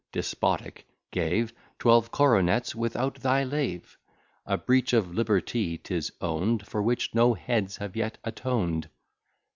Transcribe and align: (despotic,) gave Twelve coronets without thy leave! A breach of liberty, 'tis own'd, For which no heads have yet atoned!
(despotic,) 0.11 0.87
gave 1.11 1.53
Twelve 1.77 2.09
coronets 2.09 2.73
without 2.73 3.19
thy 3.21 3.43
leave! 3.43 3.99
A 4.47 4.57
breach 4.57 4.93
of 4.93 5.13
liberty, 5.13 5.77
'tis 5.77 6.11
own'd, 6.19 6.65
For 6.65 6.81
which 6.81 7.13
no 7.13 7.35
heads 7.35 7.77
have 7.77 7.95
yet 7.95 8.17
atoned! 8.23 8.89